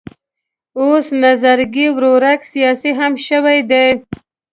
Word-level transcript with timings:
اوس 0.79 1.07
نظرګی 1.23 1.87
ورورک 1.95 2.41
سیاسي 2.53 2.91
هم 2.99 3.13
شوی 3.27 3.59
دی. 3.69 3.87